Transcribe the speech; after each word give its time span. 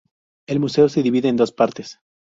El 0.47 0.59
museo 0.59 0.89
se 0.89 1.03
divide 1.03 1.27
en 1.29 1.35
dos 1.37 1.51
partes. 1.51 1.99